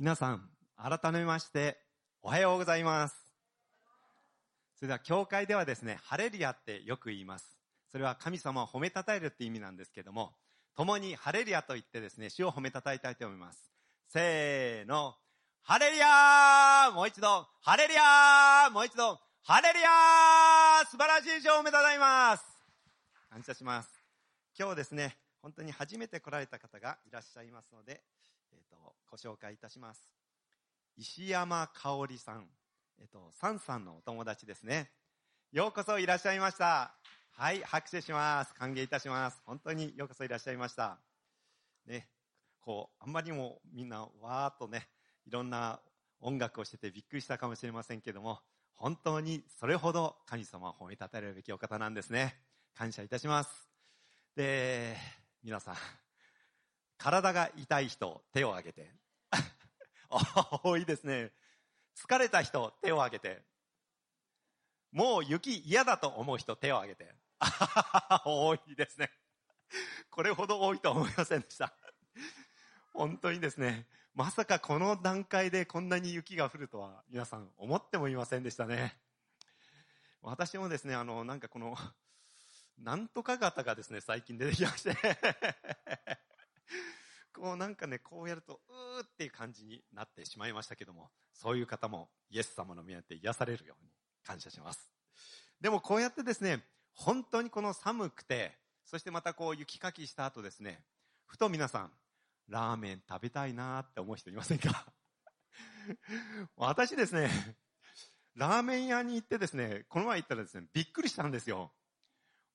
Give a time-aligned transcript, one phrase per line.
[0.00, 1.76] 皆さん、改めまして、
[2.22, 3.16] おはようございます。
[4.76, 7.58] それでは、教会ではですね、ハレリアってよく言います。
[7.90, 10.36] それは神様を褒めたたえるって意味なんですけども、
[10.76, 13.58] 共にハレリアと言ってですね、主を褒めたたえたいと思います。
[14.06, 15.16] せーの、
[15.64, 22.44] ハレリアーもう一度、ハレリアーもう一度、ハレリアー素晴らしい主を褒めたたえます
[23.30, 23.90] 感謝します。
[24.56, 28.00] 今日ですね、本当に初めて来られた方がいらっしゃいますので、
[29.10, 30.10] ご紹介いたします。
[30.96, 32.48] 石山香織さん。
[33.00, 34.90] えっ、と、サンさんのお友達ですね。
[35.52, 36.94] ようこそいらっしゃいました。
[37.30, 38.54] はい、拍手します。
[38.54, 39.40] 歓迎いたします。
[39.46, 40.98] 本当にようこそいらっしゃいました。
[41.86, 42.08] ね、
[42.60, 44.88] こう、あんまりもみんなわーっとね、
[45.26, 45.80] いろんな
[46.20, 48.40] 音楽をしててびっくりしたかもしれませんけども、
[48.74, 52.36] 本当にそれほど神様を褒めたたえるべきお方なんですね。
[52.74, 53.68] 感謝いたします。
[54.34, 54.96] で、
[55.42, 55.74] 皆さん、
[56.98, 58.92] 体が痛い人、手を挙げて。
[60.62, 61.32] 多いですね。
[61.96, 63.42] 疲れた人、手を挙げて。
[64.90, 67.14] もう雪嫌だと思う人、手を挙げて。
[68.24, 69.10] 多いですね。
[70.10, 71.72] これほど多いとは思いませんでした。
[72.92, 78.98] 本当にですね、まさかこの段階でこんなに雪が降るとは皆さん思ってもいませんでしたね。
[80.20, 81.76] 私もですね、あの、なんかこの、
[82.78, 84.96] なんとか型がですね、最近出てきまして。
[87.38, 93.90] こうなんかね、こうやると、うーっていう感じになってしまいましたけども、そういう方もイエス様の目当て癒されるように
[94.24, 94.90] 感謝します。
[95.60, 100.82] でもこうやってですね、本当にこの寒くて、そしてまたこう雪かきした後ですね、
[101.26, 101.92] ふと皆さん、
[102.48, 104.86] ラーメン食べたいなーって思う人いませんか？
[106.56, 107.30] 私ですね、
[108.34, 111.72] ラーメン屋に行ってですね、この前行ったらですね、びっくりしたんですよ。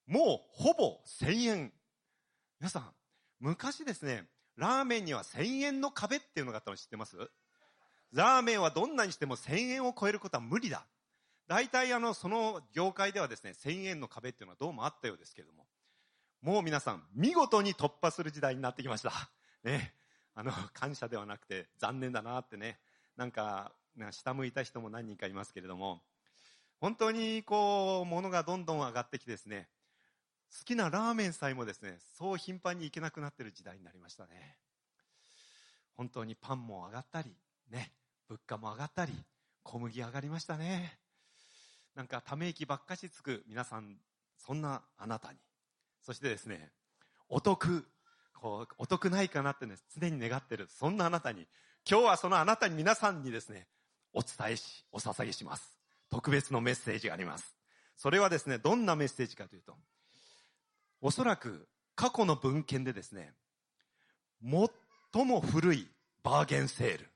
[0.06, 1.72] もうほぼ1000円。
[2.60, 2.94] 皆さん、
[3.40, 7.16] 昔ですね、ラーメンには千円の壁っていうのがあったの知ってます？
[8.12, 10.86] ラーメンはどんなにしても1000円を超えることは無理だ。
[11.46, 15.66] 大体あの、その業界ではですね、1000円の壁っていうのはどうもあったようですけれども、
[16.40, 19.12] もう皆さん、見事に突破する時代になってきました。
[19.64, 19.94] ね。
[20.34, 22.80] あの、感謝ではなくて残念だなってね。
[23.16, 23.72] なんか、
[24.10, 26.02] 下向いた人も何人かいますけれども、
[26.80, 29.68] 本当にこう、物がどんどん上がってきてですね、
[30.56, 34.56] 好きなラーメンさえもですね、そう頻繁に行けなくなってる時代になりましたね。
[35.96, 37.34] 本当にパンも上がったり、
[37.70, 37.92] ね、
[38.28, 39.12] 物価も上がったり、
[39.64, 40.98] 小麦上がりましたね。
[41.96, 43.96] なんかため息ばっかしつく皆さん、
[44.38, 45.38] そんなあなたに。
[46.02, 46.70] そしてですね、
[47.28, 47.84] お得、
[48.34, 51.48] こう、お得ないかなってね、常に願ってる、そんなあなたに、
[51.88, 53.66] 今日はそのあなたに皆さんにですね、
[54.12, 55.78] お伝えし、お捧げします。
[56.10, 57.56] 特別のメッセージがあります。
[57.96, 59.76] それはですね、どんなメッセージかというと、
[61.06, 63.34] おそらく過去の文献でですね、
[64.42, 65.86] 最も古い
[66.22, 67.10] バーゲンセール。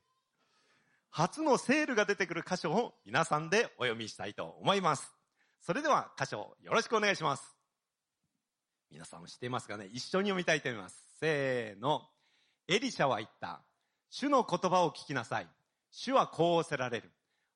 [1.08, 5.10] 初のセールが出てくる箇所を皆さんでお読みしたいと思います。
[5.62, 7.56] それでは箇所よろしくお願いします。
[8.90, 9.86] 皆さんも知っていますかね？
[9.86, 11.02] 一緒に読みたいと思います。
[11.18, 12.02] せーの。
[12.68, 13.62] エリシャは言った。
[14.10, 15.48] 主の言葉を聞きなさい。
[15.90, 17.10] 主はこうおせられる。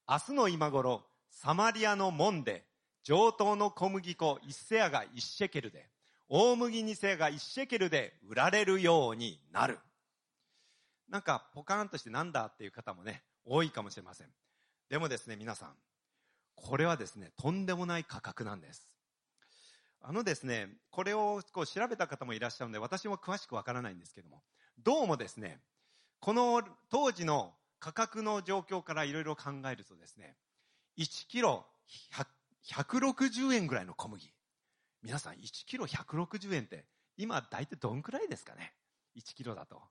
[0.09, 2.65] 明日の今頃、サマリアの門で、
[3.03, 5.92] 上等の小麦粉一セアが一シェケルで、
[6.35, 9.79] 大麦二世が一シェケルで売られるようになる。
[11.11, 14.29] なんかポカーンとしてなんだっていう方もね、多いかもしれません。
[14.89, 15.75] でもですね、皆さん、
[16.55, 18.89] これはですね、とんでもない価格なんです。
[20.01, 24.43] あのですね、これをこう調べた方もいらっしゃるので、私も詳しくわからないんですけども、
[24.83, 25.61] どうもですね、
[26.19, 30.39] この当時の価格の状況からいろいろ考えるとですね、
[30.97, 31.67] 1キロ
[32.65, 34.33] 160円ぐらいの小麦。
[35.03, 36.87] 皆さん1キロ160円って
[37.17, 38.75] 今大体どんくらいですかね
[39.17, 39.83] ?1 キロだと。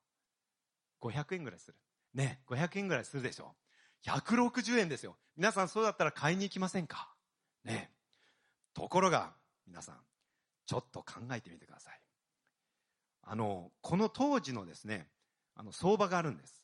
[1.01, 1.77] 500円ぐらいする。
[2.13, 3.55] ね、500円ぐらいするでしょ
[4.05, 4.09] う。
[4.09, 5.17] 160円ですよ。
[5.35, 7.13] 皆さんそうだったら買いに行きませんか？
[7.63, 7.91] ね。
[8.73, 9.33] ところが、
[9.67, 9.95] 皆さん、
[10.65, 11.99] ちょっと考えてみてください。
[13.23, 15.07] あの、この当時のですね、
[15.55, 16.63] あの、相場があるんです。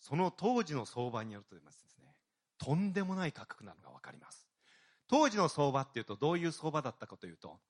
[0.00, 2.16] その当時の相場によるとですね、
[2.58, 4.48] とんでもない価格なのがわかります。
[5.06, 7.60] 当時の相場っていうとどういう相場だったかというと、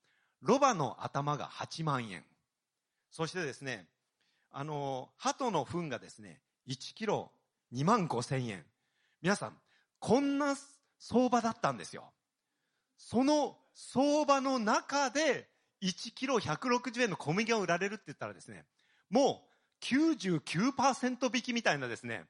[0.44, 2.22] ロバの頭が8万円。
[3.10, 3.86] そしてですね、
[4.50, 7.32] あの、鳩の糞がですね、1キロ
[7.72, 8.62] 2万5千円。
[9.22, 9.56] 皆さん、
[10.00, 10.54] こんな
[10.98, 12.12] 相場だったんですよ。
[12.98, 15.48] その相場の中で
[15.82, 18.66] 1キロ160円の小麦が売られるって言ったらですね、
[19.08, 19.42] も
[19.80, 22.24] う99%引きみたいなですね、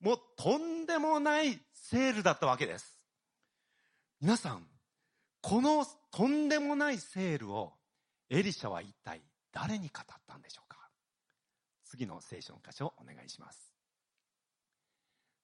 [0.00, 3.00] もうとんでもないセールだったわけです。
[4.20, 4.66] 皆さん、
[5.48, 7.74] このとんでもないセールを
[8.28, 9.22] エリシャは一体
[9.52, 10.76] 誰に語ったんでしょうか？
[11.84, 13.70] 次の聖書の箇所をお願いします。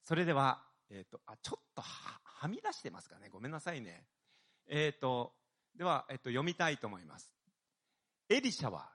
[0.02, 0.60] それでは、
[0.90, 3.28] えっ、と、あ、ちょっとは、はみ出してますかね？
[3.28, 4.04] ごめんなさいね。
[4.68, 5.34] えっ、と、
[5.78, 7.30] では、えっ、と、読みたいと思います。
[8.28, 8.90] エリシャは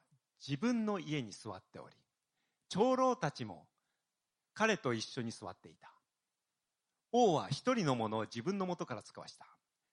[0.46, 1.96] 自分の家に座っており、
[2.68, 3.70] 長老たちも
[4.54, 5.90] 彼と一緒に座っていた。
[7.14, 9.48] 王は一人の者を自分の元から使わした。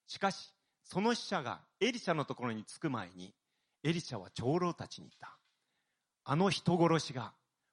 [0.09, 0.53] しかし、
[0.85, 3.35] その使者がエリシャのところに着く前に、
[3.83, 5.37] エリシャは長老たちに言った。
[6.25, 7.33] あの人殺しが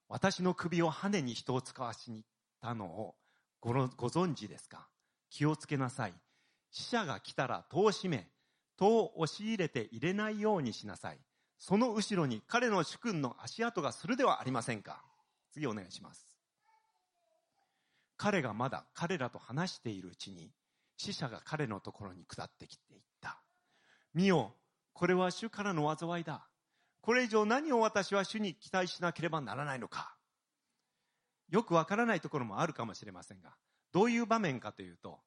[0.10, 2.30] 私の首を跳ねに人を使わしに行っ
[2.62, 3.16] たのを
[3.60, 4.88] ごろご存知ですか？
[5.30, 6.14] 気をつけなさい。
[6.72, 8.28] 死者が来たら戸を閉め、
[8.78, 11.18] 戸を押し入れて入れないようにしなさい。
[11.60, 15.02] その後ろに彼の主君の足跡がするではありませんか？
[15.54, 16.28] 次お願いします。
[18.18, 20.50] 彼がまだ彼らと話しているうちに、
[21.02, 23.42] 死者が彼のところに下ってきていった。
[24.14, 24.56] 見よ、
[24.94, 26.48] これは主からの災いだ。
[27.02, 30.16] これ以上何を私は主に期待しなければならないのか。
[31.50, 33.56] よくわからないところもあるかもしれませんが、
[33.92, 35.20] どういう場面かというと、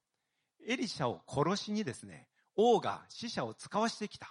[0.67, 4.29] エリシャを殺しにですね、王が死者を使わしてきた。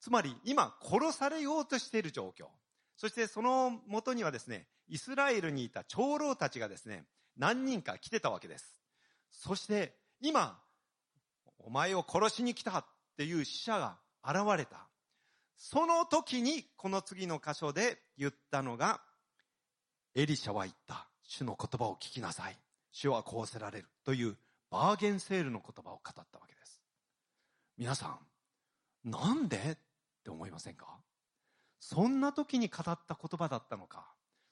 [0.00, 2.48] つまり今殺されようとしている状況。
[2.96, 7.06] そしてその元にはですね、イスラエルにいた長老たちがですね、
[7.36, 8.83] 何人か来てたわけです。
[9.36, 10.58] そして今、
[11.58, 12.84] お前を殺しに来たっ
[13.16, 14.88] ていう死者が現れた。
[15.56, 19.00] その時にこの次の箇所で言ったのが、
[20.14, 21.08] エリシャは言った。
[21.26, 22.56] 主の言葉を聞きなさい。
[22.92, 23.88] 主はこうせられる。
[24.04, 24.36] という
[24.70, 26.80] バーゲンセールの言葉を語ったわけです。
[27.76, 28.18] 皆さ
[29.04, 29.76] ん、なんでっ
[30.22, 30.86] て思いませんか？
[31.80, 34.06] そんな時に語った言葉だったのか？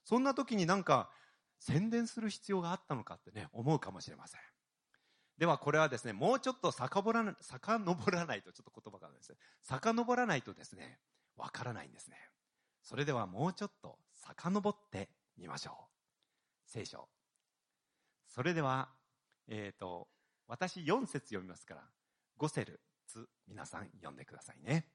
[0.04, 1.10] そんな時になんか
[1.58, 4.40] 宣伝する必要があったのかってね、思うかもしれません。
[5.38, 9.36] ではこれはですね、もうちょっと遡らな遡らないと、ちょっと言葉がですね。
[9.62, 10.98] 遡らないとですね、
[11.36, 12.16] わからないんですね。
[12.82, 15.74] それではもうちょっと遡ってみましょう。
[16.66, 17.08] 聖書。
[18.28, 18.88] それでは、
[19.48, 20.08] えっ、ー、と、
[20.46, 21.82] 私4節読みますから、
[22.38, 22.80] 5節
[23.46, 24.86] 皆さん読んでくださいね。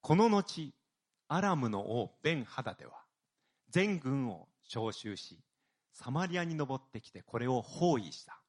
[0.00, 0.74] この後、
[1.28, 3.04] アラムの王ベン・ハダテは、
[3.70, 5.40] 全軍を召集し、
[5.92, 8.43] サマリアに登ってきてこれを包囲した。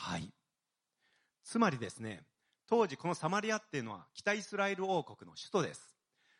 [0.00, 0.32] はい。
[1.44, 2.22] つまりですね、
[2.66, 5.94] 当時このサマリアっていうのは北イスラエル王国の首都です。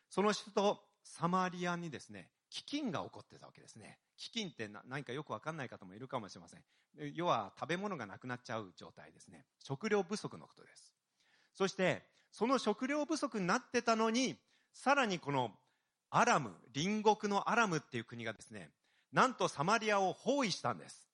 [0.09, 3.99] その首都サマリアにですね、飢饉が起こってたわけですね。
[4.17, 6.63] 飢饉って何かよくわかんない方もいるかもしれません。
[7.13, 9.45] 要は食べ物がなくなっちゃう状態ですね。
[9.59, 10.91] 食料不足のことです。
[11.53, 14.39] そして、その食料不足になってたのに、
[14.73, 15.51] さらにこの
[16.09, 18.71] アラム、隣国のアラムっていう国がですね、
[19.13, 21.07] なんとサマリアを包囲したんです。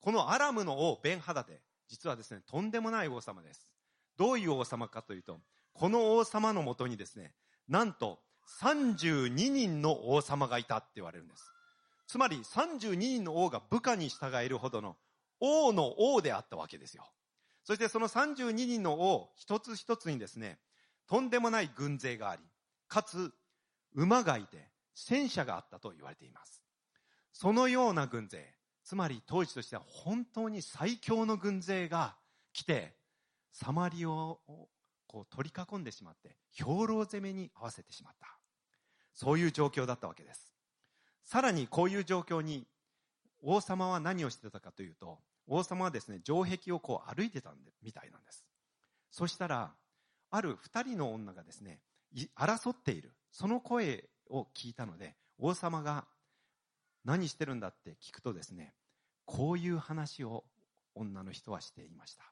[0.00, 3.68] このアラムの王、ベンハダテ、実はですね、とんでもない王様です。
[4.16, 5.40] どういう王様かというと、
[5.72, 7.34] この王様のもとにですね、
[7.68, 8.20] なんと
[8.60, 11.50] 32人の王様がいたって言われるんです。
[12.06, 14.96] つまり32人の王が部下に従えるほどの
[15.40, 17.04] 王の王であったわけですよ。
[17.64, 20.58] そしてその32人の王一つ一つにですね、
[21.08, 22.42] とんでもない軍勢があり、
[22.88, 23.32] かつ
[23.94, 26.62] 馬がいて戦車があったと言われています。
[27.32, 32.16] そのような軍勢、つまり当時としては本当に最強の軍勢が
[32.52, 32.94] 来て、
[33.50, 34.68] サマリオを
[35.06, 38.38] こう取り囲んでしまって、兵糧攻めに合わせてしまった。
[39.14, 40.52] そういう状況だったわけです。
[41.24, 42.66] さらにこういう状況に
[43.40, 48.44] 王様は何をしてたかというと、王様はですね、城壁をこう歩いてたんで、みたいなんです。
[49.10, 49.72] そしたら、
[50.30, 51.80] ある二人の女がですね、
[52.36, 53.14] 争っている。
[53.30, 56.06] その声を聞いたので、王様が
[57.04, 58.74] 何してるんだって聞くとですね、
[59.24, 60.44] こういう話を
[60.94, 62.24] 女の人はしていました。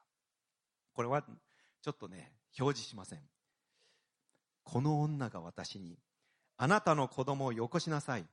[0.93, 3.19] これはちょっとね、表示しません。
[4.63, 5.97] この女が私に、
[6.57, 8.25] あなたの子供をよこしなさい。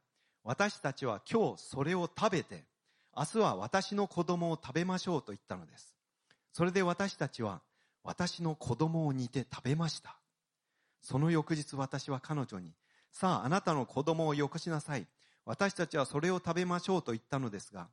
[0.44, 2.64] 私たちは今日それを食べて、
[3.16, 5.96] 明日は私の子供を食べましょうと言ったのです。
[6.52, 7.60] それで私たちは
[8.02, 10.16] 私の子供を煮て食べました。
[11.02, 12.72] その翌日私は彼女に、
[13.10, 15.06] さああなたの子供をよこしなさい。
[15.44, 17.88] 私たちはそれを食べましょうと言ったのですが、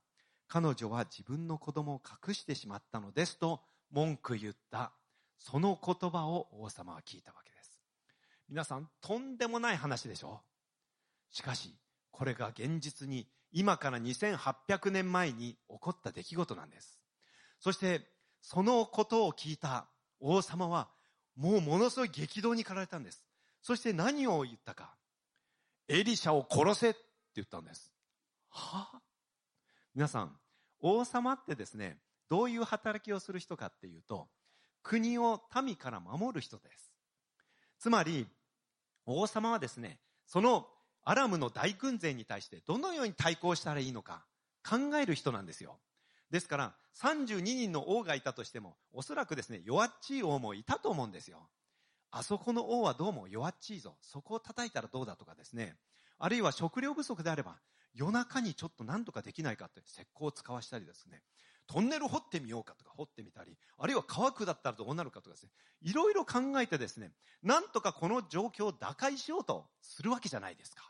[0.47, 3.61] 彼女は自分の子供を隠してしまったのですと
[3.91, 4.91] 文句言った。
[5.39, 7.81] その言葉を王様は聞いたわけです。
[8.49, 10.41] 皆さん、とんでもない話でしょ
[11.29, 11.75] しかし、
[12.11, 16.99] これが現実に今から2800年前に起こった出来事なんです。
[17.59, 18.01] そして、
[18.41, 19.87] そのことを聞いた
[20.19, 20.89] 王様は、
[21.35, 23.23] もうものすごい激動に駆られたんです。
[23.61, 24.95] そして何を言ったか。
[25.87, 26.95] エリシャを殺せ
[27.37, 27.91] 言ったんです。
[28.49, 29.01] はあ？
[29.95, 30.31] 皆さん、
[30.79, 31.97] 王様ってですね、
[32.29, 34.27] どういう働きをする人かっていうと、
[34.83, 36.93] 国を民から守る人です。
[37.79, 38.27] つまり、
[39.05, 40.67] 王様はですね、その
[41.03, 44.25] アラムの大軍勢に対してどのように対抗したらいいのか
[44.67, 45.79] 考える人なんですよ。
[46.29, 51.47] ですから、32人の王がいたとしても、おそらくですね、弱っちい王もいたと思うんですよ。
[52.11, 53.95] あそこの王はどうも弱っちいぞ。
[54.01, 55.75] そこを叩いたらどうだとかですね。
[56.19, 57.57] あるいは食料不足であれば、
[57.93, 61.21] 夜中にちょっと何とかできないかって石膏を使わしたりですね。
[61.67, 65.49] トンネル掘ってみようかとか掘ってみたり、あるいは川下ったらどうなるかとかですね。
[65.81, 67.11] いろいろ考えてですね、
[67.43, 70.83] なんとかこの状況を打開しようとするわけじゃないですか。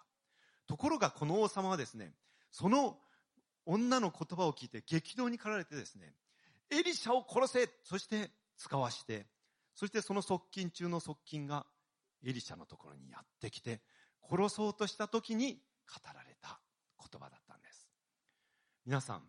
[0.67, 2.13] ところがこの王様はですね、
[2.51, 2.97] その
[3.65, 6.13] 女の言葉を聞いて激動に駆られてですね、
[6.69, 9.25] エリシャを殺せそして使わして、
[9.75, 11.65] そしてその側近中の側近が
[12.23, 13.81] エリシャのところにやってきて、
[14.29, 15.59] 殺そうとした時に語
[16.13, 16.59] られた
[16.99, 17.89] 言葉だったんです。
[18.85, 19.23] 皆さん、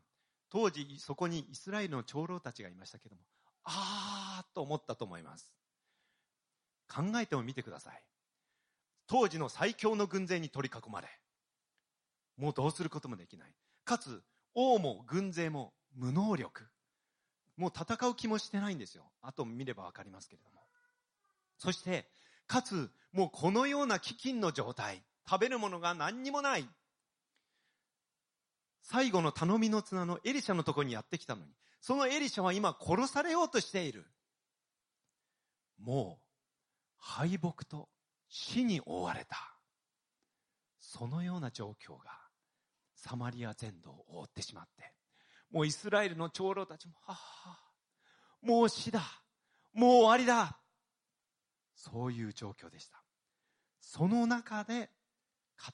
[0.50, 3.22] 当時そこにイスラエルの長老たちがいましたけども、
[3.64, 5.52] あーと思ったと思います。
[6.88, 8.02] 考えてもみてください。
[9.06, 11.08] 当時の最強の軍勢に取り囲まれ、
[12.36, 13.54] もうどうすることもできない。
[13.84, 14.22] かつ、
[14.54, 16.68] 王も軍勢も無能力。
[17.56, 19.10] もう戦う気もしてないんですよ。
[19.20, 20.62] あと見ればわかりますけれども。
[21.58, 22.08] そして、
[22.48, 25.04] かつ、もうこのような飢饉の状態。
[25.28, 26.66] 食べるものが何にもない。
[28.80, 31.52] 最後の頼みの綱のエリシャのところにやってきたのに、
[31.82, 34.06] そのエリシャは今殺されようとしている。
[35.78, 36.24] もう、
[36.96, 37.90] 敗北と
[38.30, 39.54] 死に追われた。
[40.80, 42.10] そのような状況が、
[42.94, 44.94] サマリア全土を覆ってしまって、
[45.50, 47.58] もうイスラエルの長老たちも、はは
[48.40, 49.02] もう死だ。
[49.74, 50.58] もう終わりだ。
[51.78, 53.00] そういう状況でした。
[53.80, 54.90] その中で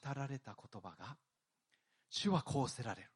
[0.03, 1.17] 語られた言葉が、
[2.09, 3.09] 主はこうせられる。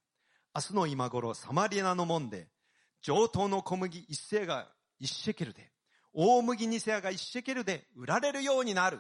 [0.56, 2.48] 明日の今頃、サマリアの門で、
[3.02, 4.68] 上等の小麦一世が
[5.00, 5.72] 一シェケルで、
[6.14, 9.00] 大麦二世が一シェケルで売られるようになる。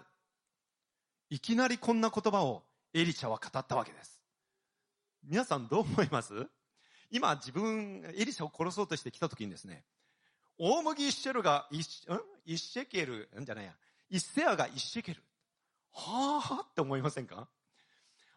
[1.31, 4.22] いきなりこんな言葉をエリシャは語ったわけです。
[5.24, 6.48] 皆さんどう思います？
[7.10, 9.84] 今自分、エリシャを殺そうとして来た時にですね、
[10.60, 12.19] 大麦一シェルが一、ん？
[12.51, 13.74] 一シェケル、んじゃないや、
[14.10, 15.22] 一セアが一シェケル。
[15.94, 17.48] はぁって思いませんか？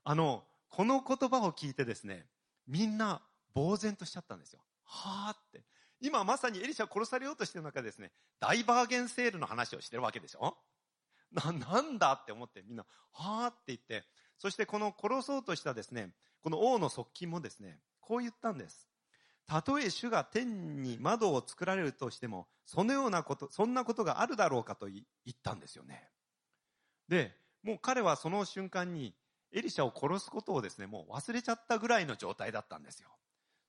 [0.05, 2.27] あの、この言葉を聞いてですね、
[2.67, 3.23] みんな
[3.55, 4.61] 呆然としちゃったんですよ。
[4.85, 5.65] はぁって。
[6.03, 10.59] 今まさにエリシャ殺されようとしてる中ですね、大バーゲンセールの話をしてるわけでしょ？
[11.33, 14.05] な、なんだって思ってみんな、はぁって言って、
[14.37, 16.11] そしてこの殺そうとしたですね、
[16.43, 18.87] この王の側近もですね、こう言ったんです。
[19.47, 26.09] たとえ主が天に窓を作られるとしても、そのようなこと、そんなことがあるだろうかと言ったんですよね。
[27.09, 29.15] で、もう彼はその瞬間に
[29.53, 33.11] エリシャを殺すことをですね、もう忘れちゃったぐらいの状態だったんですよ。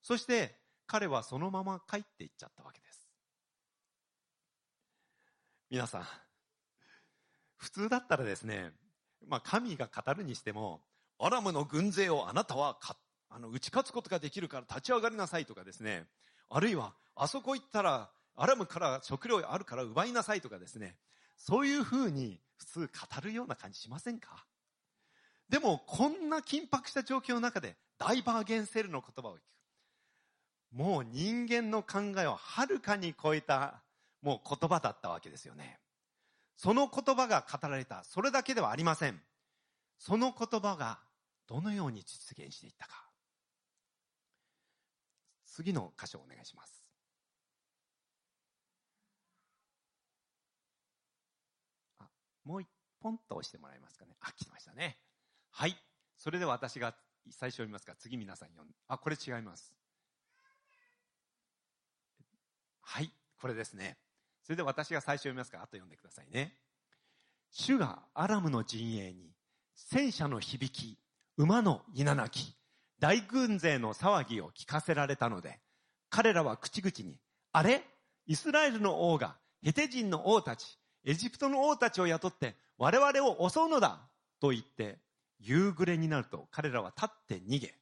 [0.02, 0.56] そして
[0.88, 3.10] 彼はそのまま帰っていっちゃったわけです。
[5.70, 6.04] 皆さん、
[7.58, 8.72] 普通だったらですね、
[9.28, 10.84] まあ神が語るにしても、
[11.20, 12.98] アラムの軍勢をあなたは勝
[13.36, 16.06] あの打ち勝つことができるから立ち上がりなさいとかですね、
[16.50, 20.96] あるいはあそこ行ったらアラムから食料あるから奪いなさいとかですね、
[21.36, 22.88] そういうふうに普通語
[23.22, 24.46] るような感じしませんか？
[25.50, 29.42] でも、こんな緊迫した状況の中で、ダイバーゲンセルの言葉を聞く。
[30.72, 33.84] もう人間の考えをはるかに超えた、
[34.22, 35.78] もう言葉だったわけですよね。
[36.56, 38.04] その言葉が語られた。
[38.04, 39.22] それだけではありません。
[40.00, 41.00] その言葉が
[41.46, 43.03] どのように実現していったか。
[45.54, 46.74] 次の箇所をお願いします。
[52.00, 52.10] あ、
[52.44, 52.68] もう一
[53.00, 54.16] 本と押してもらえますかね。
[54.20, 54.98] あ、来ましたね。
[55.52, 55.78] はい。
[56.18, 56.96] それでは私が
[57.30, 58.76] 最初読みますか次皆さん読んで。
[58.88, 59.72] あ、これ違います。
[62.82, 63.14] はい。
[63.40, 63.98] これですね。
[64.42, 66.58] それで私が最初読みますか、あと読んでくださいね。
[67.52, 69.36] 主がアラムの陣営に
[69.76, 70.98] 戦車の響き、
[71.38, 72.58] 馬の稲鳴き、
[73.04, 75.60] 大軍勢の騒ぎを聞かせられたので、
[76.10, 77.20] 彼らは口々に、
[77.52, 77.84] あれ？
[78.28, 84.00] イスラエルの王がヘテ人の王たち、エジプトの王たちを雇って我々を襲うのだ
[84.40, 85.00] と言って
[85.42, 87.74] 夕暮れになると彼らは立って逃げ、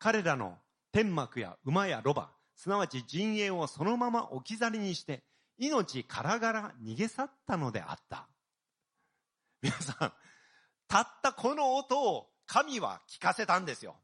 [0.00, 0.58] 彼らの
[0.90, 5.22] 天幕や馬やロバ、すなわち陣営をそのまま置き去りにして、
[5.58, 8.26] 命からがら逃げ去ったのであった。
[9.62, 10.12] 皆さん、
[10.88, 13.94] たったこの音を神は聞かせたんですよ。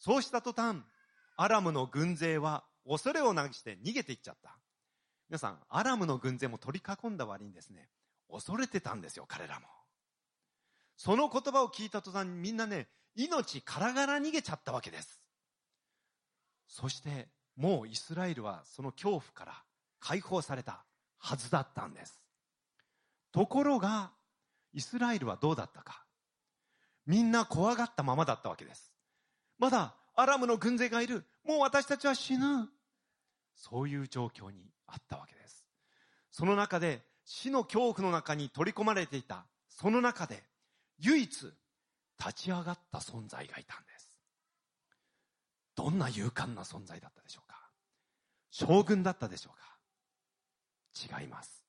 [0.00, 0.78] そうした途端、
[1.36, 4.56] アラムの軍勢は恐れをなくして逃げていっちゃった。
[5.28, 7.88] 皆さん、アラムの軍勢も取り囲んだ割にですね、
[8.28, 9.66] 恐れてたんですよ、彼らも。
[10.96, 15.20] その言葉を聞いた途端にみんなね、命からがら逃げちゃったわけです。
[16.66, 19.62] そしてもうイスラエルはその恐怖から
[19.98, 20.84] 解放された
[21.18, 22.20] はずだったんです。
[23.32, 24.12] ところが、
[24.72, 26.04] イスラエルはどうだったか。
[27.06, 28.89] みんな怖がったままだったわけです。
[29.60, 31.24] まだアラムの軍勢がいる。
[31.44, 32.68] もう私たちは死ぬ。
[33.54, 35.66] そういう状況にあったわけです。
[36.30, 39.44] その中で死の恐怖の中に取り込まれていた。
[39.68, 40.42] その中で
[40.98, 41.30] 唯一
[42.18, 44.16] 立ち上がった存在がいたんです。
[45.76, 47.70] どんな勇敢な存在だったでしょうか？
[48.50, 49.58] 将軍だったでしょう
[51.08, 51.20] か？
[51.20, 51.64] 違います。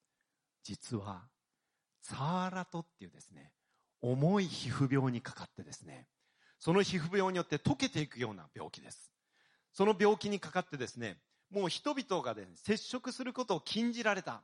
[0.63, 1.23] 実は、
[2.01, 3.51] サーラトっていうですね、
[4.01, 6.07] 重い皮膚病にかかってですね、
[6.61, 9.11] その皮膚病によって溶けていくような病気です。
[9.73, 11.17] その病気にかかってですね、
[11.49, 14.43] もう人々が、ね、接触することを禁じられた。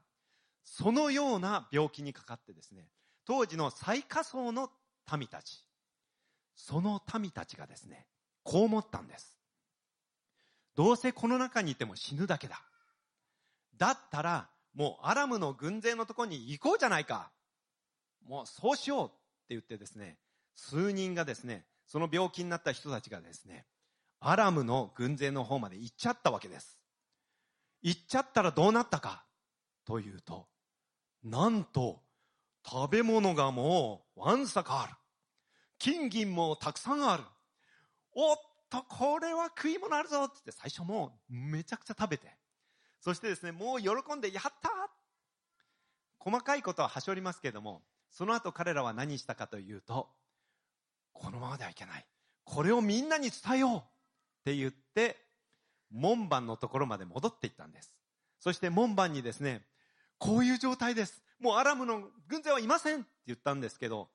[0.63, 2.87] そのような病気にかかってですね、
[3.23, 4.71] 当時の最下層の
[5.15, 5.63] 民たち、
[6.55, 8.07] その民たちがですね、
[8.41, 9.37] こう思ったんです。
[10.73, 12.63] どうせこの中にいても死ぬだけだ。
[13.77, 17.29] だったら、もうアラムの軍勢のところに行こうじゃないか。
[18.27, 19.15] もうそうしようって
[19.49, 20.17] 言ってですね、
[20.55, 23.65] 数人がですね、その病気になった人たちがですね、
[24.19, 26.79] アラムの軍勢の方まで行っちゃったわけです。
[27.81, 29.23] 行っちゃったらどうなったか
[29.85, 30.47] というと、
[31.23, 32.01] なんと、
[32.69, 34.93] 食べ物がもうわんさかある。
[35.79, 37.23] 金銀もたくさんある。
[38.13, 38.37] おっ
[38.69, 42.35] と、これは食い物あるぞって最初もうめちゃくちゃ食べて。
[42.99, 44.69] そしてですね、もう喜んで、やった
[46.19, 50.09] 細かいことははしょりますけれども、その後彼らは何したかというと、
[51.17, 52.05] このままではいけない。
[52.43, 53.81] これをみんなに伝えようっ
[54.45, 55.17] て言って、
[55.91, 57.93] 門番のところまで戻っていったんです。
[58.39, 59.65] そして門番にですね、
[60.17, 61.21] こういう状態です。
[61.39, 64.09] もうアラムの軍勢はいませんって言ったんですけど、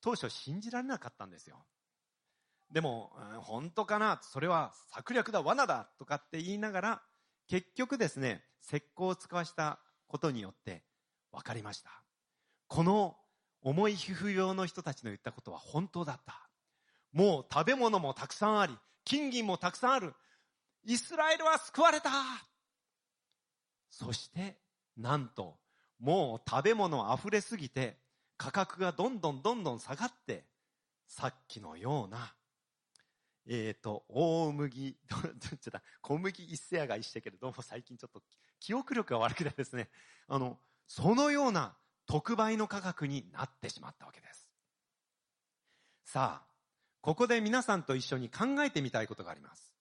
[0.00, 1.64] 当初信じられなかったんですよ。
[2.70, 4.20] でも、本当かな？
[4.22, 7.02] それは策略だ、罠だとかって言いながら、
[7.46, 10.82] 結局ですね、石膏を使わしたことによって
[11.30, 11.90] 分かりました。
[12.66, 13.16] この
[13.64, 16.48] 重い皮膚病の人たちの言ったことは本当だった。
[17.12, 20.14] もう食べ物もたくさんあり、金銀もたくさんある。
[20.84, 22.10] イスラエルは救われた
[23.90, 24.58] そして、
[24.96, 25.56] なんと、
[25.98, 27.96] もう食べ物溢れすぎて、
[28.36, 30.44] 価格がどんどんどんどん下がって、
[31.08, 32.34] さっきのような
[33.46, 38.22] えっ、ー、と、大麦、ど、どっちだ、小麦一世がいしてけど、ども最近ちょっと
[38.58, 39.88] 記憶力が悪くてですね、
[40.28, 44.48] あの、そのような特売の価格になってしまったわけです。
[46.04, 46.46] さあ、
[47.00, 49.74] ここで皆さんと一緒に考えてみたいことがあります。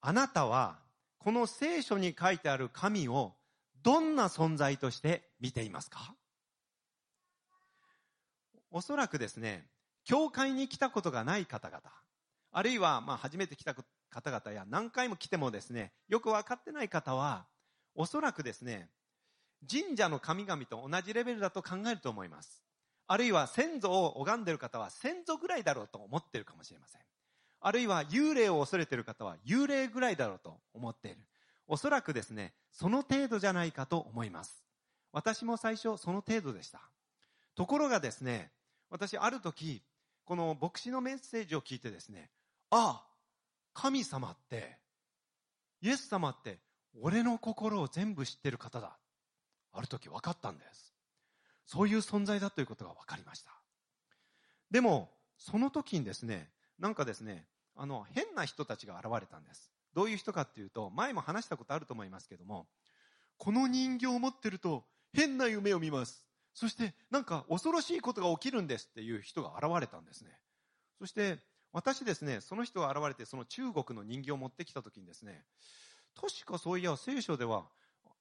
[0.00, 0.78] あなたは、
[1.18, 3.34] この聖書に書いてある神を
[3.82, 6.14] どんな存在として見ていますか？
[8.70, 9.66] おそらくですね、
[10.04, 11.80] 教会に来たことがない方々、
[12.50, 17.46] あるいは、まあ、初めて来た方々や何回も来てもですね、よく分かってない方は、
[17.94, 18.88] おそらくですね、
[19.70, 22.62] 神社の神々と同じレベルだと考えると思います。
[23.06, 27.00] あるいは先祖を拝んでいる方は先祖ぐらいだろうと思っているかもしれません。
[27.60, 31.18] あるいは幽霊を恐れている方は幽霊ぐらいだろうと思っている。
[31.68, 34.64] おそらくですね、その程度じゃないかと思います。
[35.12, 36.80] 私も最初その程度でした。
[37.54, 38.50] ところがですね、
[38.90, 39.82] 私ある時、
[40.24, 42.30] この牧師のメッセージを聞いてですね、
[42.70, 43.12] ああ、
[43.74, 44.78] 神様って、
[45.82, 46.58] イエス様って、
[47.00, 48.96] 俺の心を全部知ってる方だ。
[49.72, 50.94] ある時分かったんです。
[51.66, 53.52] そういう存在だということが分かりました。
[54.70, 59.72] でも、その時にですね、なんかですね、あの、変な人たちが現れたんです。
[59.94, 62.66] どういう人かっていうと、前も話したことあると思いますけども、
[63.38, 66.24] この人形を持ってると変な夢を見ます。
[66.54, 70.30] そしてなんか恐ろしいことが起きるんですっていう人が現れたんですね。
[70.98, 71.38] そして
[71.72, 75.44] 私ですね、その人が現れてその中国の人形を持ってきた時にですね、
[76.14, 77.64] 確かそういや聖書では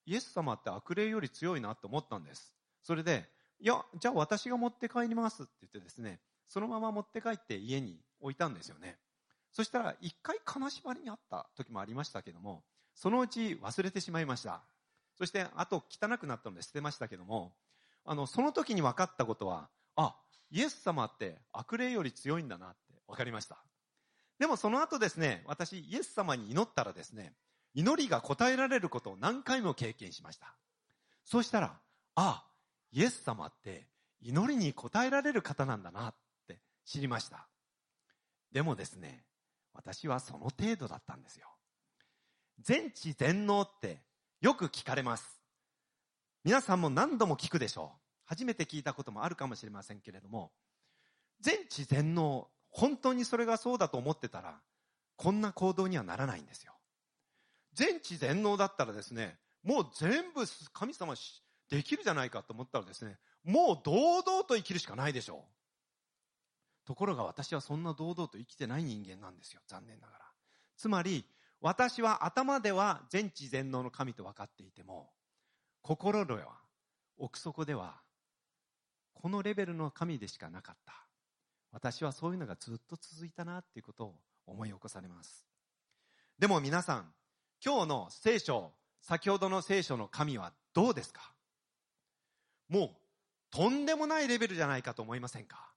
[0.05, 2.55] イエス様って悪霊より強いなと思ったんです。
[2.81, 8.97] それで、いや、じゃあ私が持って帰りますって言ってですね、そのまま持って帰って家に置いたんですよね。
[9.51, 12.63] そしたら一回金縛りにあった時もありましたけども、
[12.95, 14.61] そのうち忘れてしまいました。
[15.17, 17.53] そしてあと汚くなったので捨てましたけども、
[18.05, 20.15] あの、その時に分かったことは、あ、
[20.49, 23.63] イエス様って悪霊より強いんだなって分かりました。
[24.39, 27.33] でもその後ですね、私、イエス様に祈ったらですね、
[27.73, 30.55] 祈りが答えられることを何回も経験しました。
[31.23, 31.79] そうしたら、
[32.15, 32.45] ああ、
[32.91, 33.88] イエス様って
[34.21, 36.15] 祈りに応えられる方なんだなっ
[36.47, 37.47] て知りました。
[38.51, 39.23] でもですね、
[39.73, 41.47] 私はその程度だったんですよ。
[42.60, 44.01] 全知全能って
[44.41, 45.41] よく聞かれます。
[46.43, 47.99] 皆さんも何度も聞くでしょう。
[48.25, 50.51] 初めて聞いたこともあるかもしれませんけれども、
[51.39, 54.60] 全知全能、本当にそれがそうだと思ってたら、
[55.15, 56.73] こんな行動にはならないんですよ。
[57.73, 61.15] 全知全能だったらですね、もう全部神様
[61.69, 65.62] できるじゃないかと思ったらですね、もう堂々と生きるしかないでしょう。
[66.86, 69.62] ところが私はそんな堂々と生きてない人間なんですよ。
[69.67, 70.25] 残念ながら。
[70.75, 71.25] つまり、
[71.62, 75.12] 私は頭では全知全能の神と分かっていても、
[75.81, 76.60] 心では、
[77.17, 78.01] 奥底では、
[79.13, 81.07] このレベルの神でしかなかった。
[81.71, 84.15] 私はそういうのがずっと続いたなっていうことを
[84.47, 85.45] 思い起こされます。
[86.39, 87.13] でも皆さん、
[87.63, 88.71] 今日の聖書、
[89.02, 91.32] 先ほどの聖書の神はどうですか？
[92.69, 92.89] もう、
[93.52, 95.69] とんでもないレベルじゃないかと思いませんか？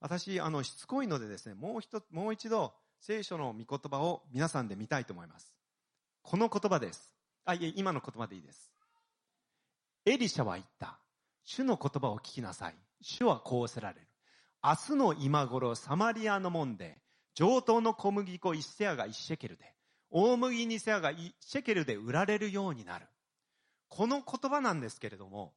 [0.00, 5.52] 私、あの、しつこいのでですね、もう一、もう一度、聖書の御言葉を皆さんで見たいと思います。
[6.22, 7.12] この言葉です。
[7.44, 8.70] あ、いえ、今の言葉でいいです。
[10.06, 10.98] エリシャは言った。
[11.44, 12.74] 主の言葉を聞きなさい。
[13.02, 14.06] 主はこうせられる。
[14.62, 16.98] 明日の今頃、サマリアの門で、
[17.34, 19.74] 上等の小麦粉一セアが一シェケルで、
[20.10, 23.06] 大麦二セアがシェケルで売られるようになる。
[23.88, 25.52] この言葉なんですけれども、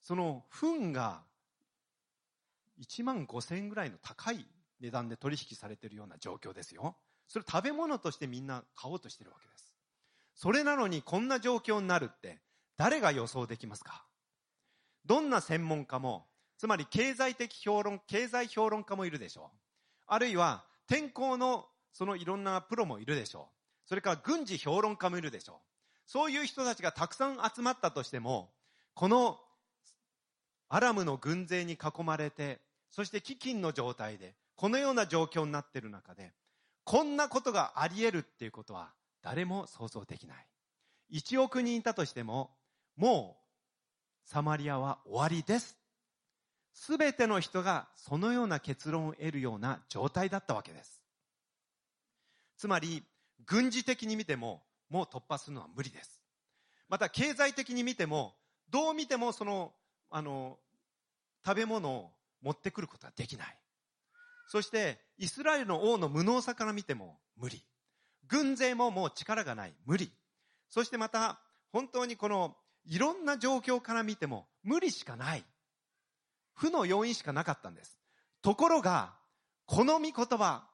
[0.00, 1.22] その糞が
[2.80, 4.46] 1万5千円ぐらいの高い
[4.80, 6.96] 値段で取引されているような状況ですよ。
[7.28, 9.74] それ食べ物としてみんな買おうとしてるわけです。
[10.34, 12.38] それなのにこんな状況になるって
[12.76, 14.04] 誰が予想できますか？
[15.04, 16.26] どんな専門家も、
[16.58, 19.58] つまり経済的評論、経済評論家もいるでしょう。
[20.06, 23.88] あるいは天候のそのいろんなプロもいるでしょう。
[23.88, 25.56] それから軍事評論家もいるでしょう。
[26.06, 28.50] そういう人たちがたくさん集まったとしても、
[28.94, 29.38] この
[30.68, 36.32] アラムの軍勢に囲まれて、そして飢饉の状態で、このような状況になっている中で、
[36.84, 40.46] こんなことがあり得るっていうことは誰も想像できない。
[41.12, 42.50] 1億人いたとしても、
[42.96, 43.36] も
[44.26, 45.76] うサマリアは終わりです。
[46.72, 50.99] すべての人がそのような結論を得るような状態だったわけです。
[52.60, 53.02] つまり、
[53.46, 56.20] 軍事的に見ても、もう突破するのは無理です。
[56.90, 58.34] また、経済的に見ても、
[58.68, 59.72] どう見てもその、
[60.10, 60.58] あの、
[61.42, 62.10] 食べ物を
[62.42, 63.58] 持ってくることはできない。
[64.46, 67.64] そして、イスラエルの王の無能さから見ても無理。
[68.28, 69.72] 軍勢ももう力がない。
[69.86, 70.12] 無理。
[70.68, 71.40] そしてまた、
[71.72, 75.46] 本当にこの、いろんな状況から見ても無理しかない。
[76.52, 77.98] 負の要因しかなかったんです。
[78.42, 79.14] ところが、
[79.64, 80.69] この御言葉、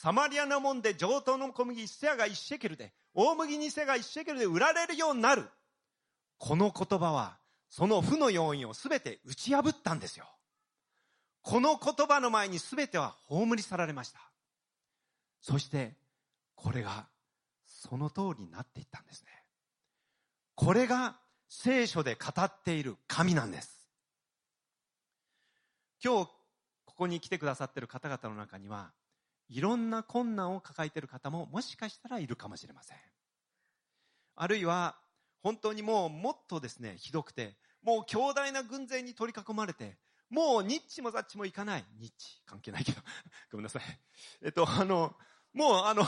[0.00, 5.50] サマリアの門で上等の小麦一セアが一シェケルで、大麦二セアが一シェケルで売られるようになる。
[6.38, 7.36] この言葉は、
[7.68, 10.30] その負の要因をすべて打ち破ったんですよ。
[11.42, 14.20] この言葉の前に全ては葬り去られました。
[15.40, 15.96] そして、
[16.54, 17.08] これが
[17.66, 19.28] その通りになっていったんですね。
[20.54, 23.84] これが聖書で語っている神なんです。
[26.00, 26.30] 今日、
[26.84, 28.92] ここに来てくださっている方々の中には、
[29.48, 32.98] いろんな困難を抱えている方ももしかしたらいるかもしれません。
[34.36, 34.96] あるいは、
[35.42, 39.96] 本当にもうもっとですね、ひどくて、もう強大な軍勢に取り囲まれて、
[40.30, 41.84] もうニッチもザッチもいかない。
[41.98, 43.00] ニッチ関係ないけど。
[43.50, 43.82] ごめんなさい。
[44.42, 45.16] えっと、あの、
[45.52, 46.04] もうあの、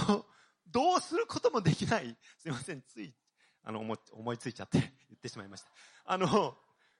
[0.66, 2.16] どうすることもできない。
[2.38, 2.82] すいません。
[2.82, 3.14] つい、
[3.62, 5.72] あの、思思いついちゃって 言ってしまいました。
[6.04, 6.58] あの、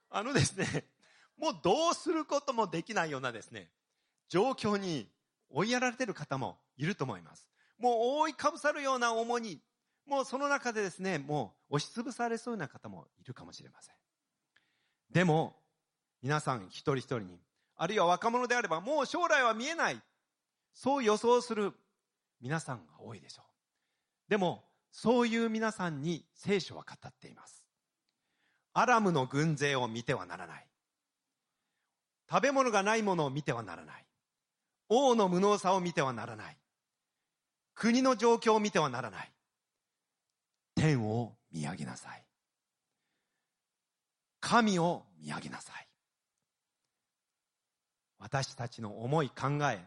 [0.08, 0.88] あのですね、
[1.36, 3.70] もうどうすることもできないようなですね、
[4.28, 5.12] 状況に
[5.50, 7.48] 追いやられてる方もいると思います。
[7.78, 9.60] もう覆いかぶさるような重荷、
[10.06, 13.94] もうその中でですね、もう押しつぶされそうな方もいるかもしれません。
[15.10, 15.56] でも、
[16.22, 17.40] 皆さん一人一人に、
[17.76, 20.00] あるいは若者であればもう将来は見えない。
[20.74, 21.72] そう予想する
[22.40, 24.30] 皆さんが多いでしょう。
[24.30, 27.66] でも、そういう皆さんに聖書は語っています。
[28.72, 30.66] アラムの軍勢を見てはならない。
[32.28, 34.06] 食べ物がないものを見てはならない。
[34.90, 36.56] 王の無能さを見てはならない。
[37.74, 39.32] 国の状況を見てはならない。
[40.74, 42.22] 天を見上げなさい。
[44.40, 45.86] 神を見上げなさい。
[48.18, 49.80] 私たちの思い考え、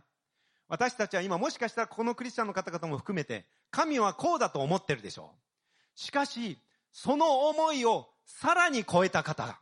[0.67, 5.99] 私たちは今もしかしたらこのクリスチャンの方々も含めて、神はこうだと思ってるでしょう。
[5.99, 6.57] しかし、
[6.91, 9.59] その思いをさらに超えた方が、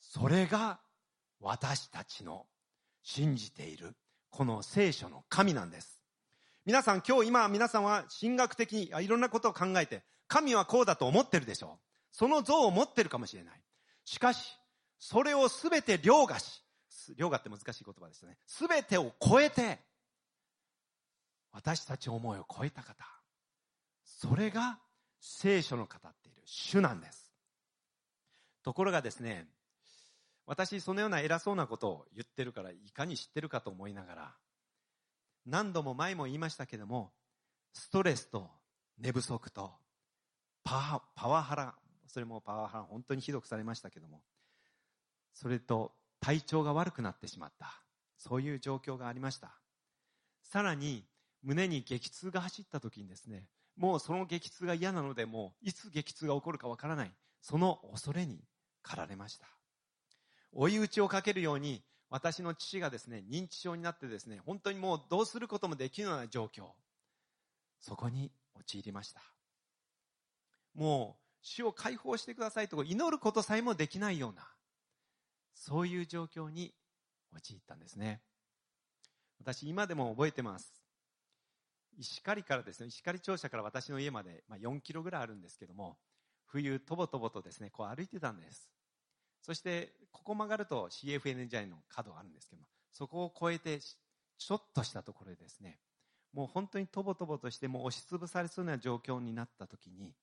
[0.00, 0.78] それが
[1.40, 2.46] 私たちの
[3.08, 3.94] 信じている
[4.30, 6.02] この聖書の神なんです。
[6.64, 11.86] 皆さん今日今皆さんは神学的にいろんなことを考えて、神はこうだと思ってるでしょう。
[12.10, 13.62] その像を持ってるかもしれない。
[14.04, 14.58] しかし、
[14.98, 16.64] それをすべて凌駕し、
[17.16, 18.38] 凌駕って難しい言葉ですね。
[18.44, 19.78] すべてを超えて、
[21.52, 23.06] 私たち思いを超えた方。
[24.04, 24.80] それが
[25.20, 27.32] 聖書の語っている主なんです。
[28.64, 29.46] ところがですね、
[30.46, 34.34] 私、そのような偉そうなことを言ってるから、いかに知ってるかと思いながら、
[35.44, 37.12] 何度も前も言いましたけども、
[37.72, 38.50] ストレスと
[38.98, 39.74] 寝不足と
[40.64, 41.74] パパワハラ、
[42.06, 44.22] それもパワハラ本当にひどくされましたけども、
[45.34, 47.82] それと体調が悪くなってしまった。
[48.18, 49.60] そういう状況がありました。
[50.42, 51.04] さらに、
[51.42, 57.12] 胸に激痛が走った時にですね、もうその激痛が嫌なので、もういつ激痛が起こるかわからない。
[57.42, 58.40] その恐れに
[58.82, 59.55] 駆られました。
[60.52, 66.70] 追い打ちをかけるように、私の父がですね、認知症になってですね、本当にもうどうすることもできるような状況。
[67.80, 69.22] そこに陥りました。
[70.74, 74.48] もう、死を解放してくださいと祈ることさえもできないような、
[75.54, 76.74] そういう状況に
[77.32, 78.20] 陥ったんですね。
[79.40, 80.72] 私、今でも覚えてます。
[81.98, 85.98] 石狩からですね、石狩庁舎から私の家まで、まあ、4キロぐらいあるんですけども、
[86.46, 88.70] 冬、とぼとぼとですね、こう歩いてたんです。
[89.46, 95.78] そして、ここ曲がると CFNJ の角があるんですけども、そこを越えて、ちょっとしたところでですね、
[96.32, 100.16] もう本当にとぼとぼとしても押しつぶされそうな状況になった時に、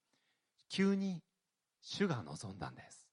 [0.68, 1.22] 急に
[1.80, 3.08] 主が望んだんです。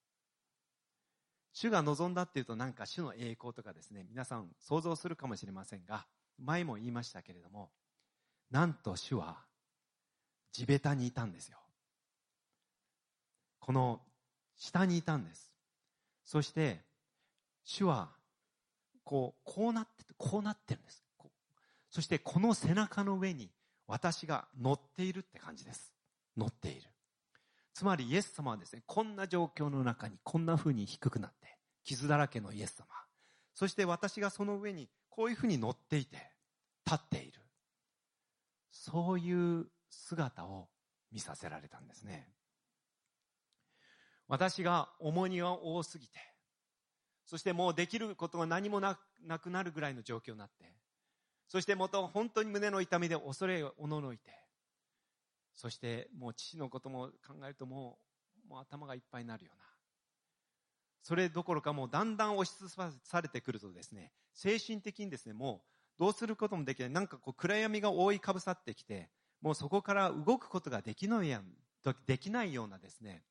[1.53, 6.05] 主が望んだっていうとなんか主の栄光とかですね、皆さん想像するかもしれませんが、
[6.39, 7.71] 前も言いましたけれども、
[8.49, 9.37] なんと主は
[10.51, 11.57] 地べたにいたんですよ。
[13.61, 14.01] この
[14.57, 15.50] 下にいたんです。
[16.23, 16.83] そして、
[17.63, 18.09] 主は、
[19.03, 21.03] こう、こうなって、こうなってるんです。
[21.91, 23.51] そしてこの背中の上に
[23.85, 25.93] 私が乗っているって感じです。
[26.37, 26.87] 乗っている。
[27.73, 32.85] つまりイエス様はですね、こんな状況の中にこんな風に低くなって、傷だらけのイエス様。
[33.53, 36.31] そして私がその上にこういう風に乗っていて、
[36.85, 37.41] 立っている。
[38.71, 40.69] そういう姿を
[41.11, 42.29] 見させられたんですね。
[44.31, 46.17] 私が重荷が多すぎて、
[47.25, 48.97] そしてもうできることが何もな
[49.39, 50.73] くなるぐらいの状況になって、
[51.49, 54.31] そしてもと本当に胸の痛みで恐れをおののいて、
[55.53, 57.99] そしてもう父のことも考えるとも
[58.45, 59.65] うもう頭がいっぱいになるような。
[61.03, 65.61] それどころかもうだんだん押しつぶされてくるとですね、精神的にですね、も
[65.97, 66.89] うどうすることもできない。
[66.89, 69.09] なんかこう暗闇が覆いかぶさってきて、
[69.41, 71.45] もうそこから動くことができないやん
[72.07, 73.23] できないようなですね、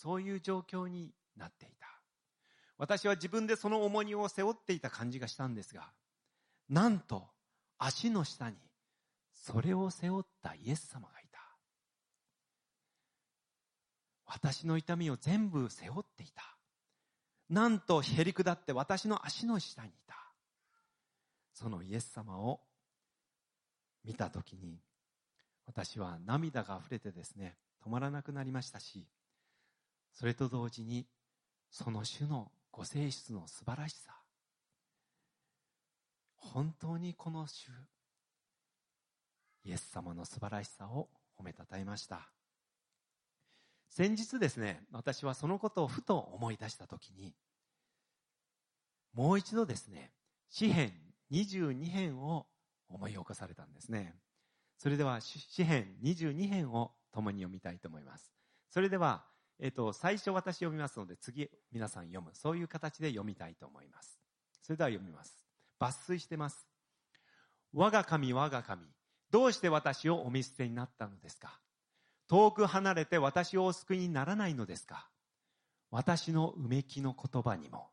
[0.00, 1.88] そういう状況になっていた。
[2.76, 5.90] 私は自分でその重荷を背負っていた感じがしたんですが、
[6.68, 7.26] なんと
[7.78, 8.56] 足の下に
[9.32, 11.40] それを背負ったイエス様がいた。
[14.24, 16.56] 私の痛みを全部背負っていた。
[17.50, 20.14] なんとへり下って私の足の下にいた。
[21.52, 22.60] そのイエス様を
[24.04, 24.78] 見たときに、
[25.66, 29.08] 私は涙が溢れてですね、止まらなくなりましたし、
[30.18, 31.06] それと同時に、
[31.70, 34.16] その種のご性質の素晴らしさ、
[36.34, 37.70] 本当にこの主、
[39.62, 42.32] イエス様の素晴らしさを褒めたたえました。
[43.90, 47.32] 先日ですね、私はそのことをふと思い出したときに、
[49.12, 50.10] もう一度ですね、
[50.48, 50.94] 詩編
[51.30, 52.48] 22編を
[52.88, 54.16] 思い起こされたんですね。
[54.78, 58.32] それでは詩編22編を共に読みたいと思います。
[58.68, 59.24] それでは、
[59.60, 62.30] えっ、と、最初私読みますので、次皆さん読む。
[62.34, 64.18] そういう形で読みたいと思います。
[64.62, 65.34] それでは読みます。
[65.80, 66.66] 抜粋してます。
[67.72, 68.82] 我が神、我が神、
[69.30, 71.60] どうして私をお見捨てになったのですか？
[72.28, 75.08] 遠く離れて私をお救いにならないのですか？
[75.90, 77.88] 私のうめきの言葉にも。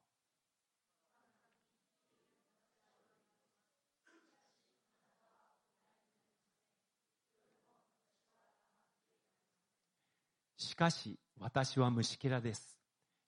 [10.58, 12.78] しかし私は虫けらです。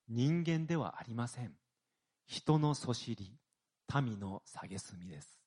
[0.08, 1.54] 人間ではありません。
[2.26, 3.38] 人のそしり、
[3.94, 5.38] 民の蔑みです。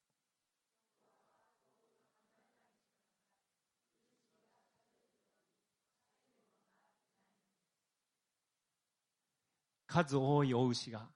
[9.86, 11.08] 数多いお牛が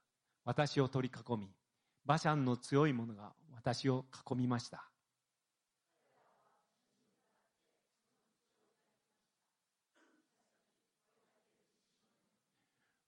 [0.43, 1.49] 私を取り囲み、
[2.05, 4.89] 馬車の強い者が私を囲みました。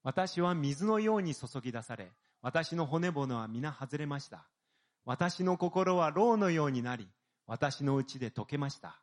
[0.08, 4.48] 私は水のように注ぎ出され、私の骨骨は皆外れました。
[5.04, 7.10] 私の心は牢のようになり、
[7.46, 9.02] 私のうちで溶けました。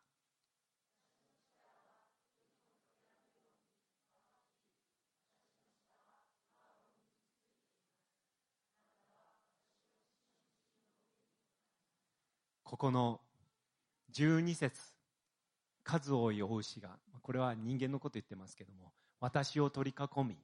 [12.63, 13.21] ここの
[14.15, 14.81] 12節
[15.83, 20.39] 数多いお牛が、これは人間のこと言ってますけども、私を取り囲み、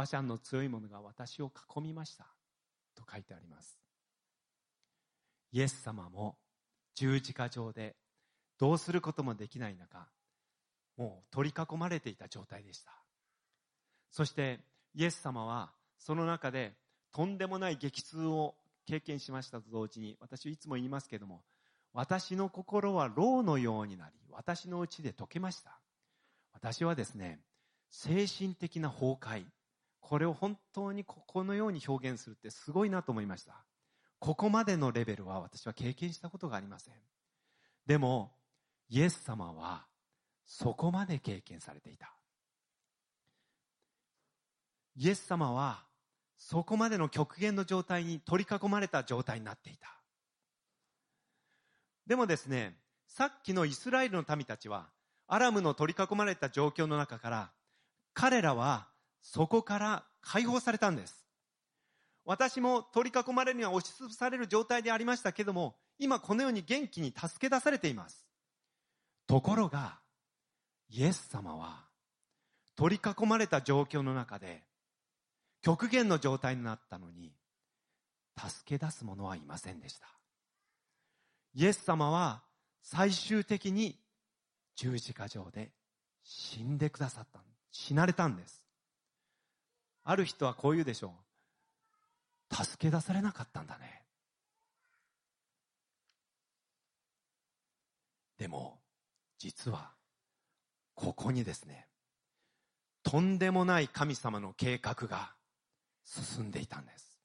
[0.00, 2.26] 馬車の強い者が私を囲みました。
[2.94, 3.78] と書いてあります。
[5.52, 6.38] イエス様も
[6.94, 7.96] 十字架上で
[8.58, 10.08] どうすることもできない中、
[10.96, 12.92] もう取り囲まれていた状態でした。
[14.10, 14.60] そして
[14.94, 16.72] イエス様はその中で
[17.12, 18.54] とんでもない激痛を
[18.86, 21.42] 経験しましたと同時に、私はいつも言いますけども、
[21.92, 25.78] 私の心は牢のようになり、私のうちで溶けました。
[26.54, 27.40] 私はですね、
[27.90, 29.44] 精神的な崩壊、
[30.00, 33.64] これを本当にここのように表現するってすごいなと思いました。
[34.18, 36.94] ここまでのレベルは私は経験したことがありません。
[37.86, 38.32] でも、
[38.88, 39.86] イエス様は
[40.44, 42.12] そこまで経験されていた。
[44.96, 45.86] イエス様は
[46.36, 50.02] そこまでの極限の状態に取り囲まれた状態になっていた。
[52.06, 54.90] でもですね、さっきのイスラエルの民たちは、
[55.28, 57.52] アラムの取り囲まれた状況の中から、
[58.12, 58.89] 彼らは
[59.22, 61.26] そこから解放されたんです。
[62.24, 68.26] 私も取り囲まれるには押しつぶされる状態でありましたけども、今このように元気に助け出されています。
[69.26, 69.98] ところが、
[70.88, 71.84] イエス様は、
[72.76, 74.62] 取り囲まれた状況の中で、
[75.62, 77.32] 極限の状態になったのに、
[78.36, 80.06] 助け出す者はいませんでした。
[81.54, 82.42] イエス様は
[82.82, 83.98] 最終的に
[84.76, 85.72] 十字架上で
[86.22, 87.40] 死んでくださった。
[87.72, 88.59] 死なれたんです。
[90.04, 91.14] ある人はこう言うでしょ
[92.50, 92.54] う。
[92.54, 94.02] 助け出されなかったんだね。
[98.38, 98.80] でも、
[99.38, 99.92] 実は、
[100.94, 101.86] ここにですね、
[103.02, 105.32] とんでもない神様の計画が
[106.04, 107.18] 進んでいたんです。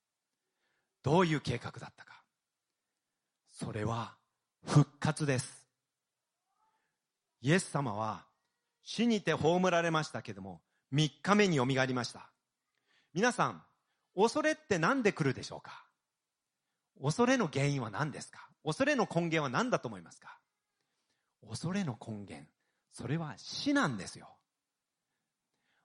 [1.03, 2.21] どういう計画だったか。
[3.51, 4.15] それは
[4.65, 5.65] 復活です。
[7.41, 8.25] イエス様は
[8.83, 10.61] 死にて葬られましたけども、
[10.93, 12.29] 3日目によみがえりました。
[13.15, 13.62] 皆さん、
[14.13, 15.86] 恐れって何で来るでしょうか？
[17.01, 18.49] 恐れの原因は何ですか？
[18.65, 20.38] 恐れの根源は何だと思いますか？
[21.47, 22.45] 恐れの根源、
[22.91, 24.36] それは死なんですよ。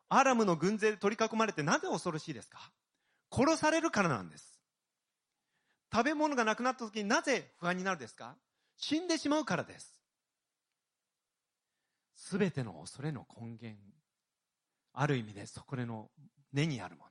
[0.09, 2.59] アラムの軍勢で取り囲まれてなぜ恐ろしいですか？
[3.31, 4.61] 殺されるからなんです。
[5.93, 8.35] 食べ物がなくなった時になぜ不安になるですか？
[8.77, 10.01] 死んでしまうからです。
[12.16, 13.79] すべての恐れの根源、
[14.95, 16.11] ある意味でそこでの
[16.53, 17.10] 根にあるもの、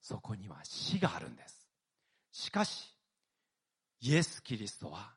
[0.00, 1.68] そこには死があるんです。
[2.32, 2.94] しかし、
[4.00, 5.12] イエス・キリストは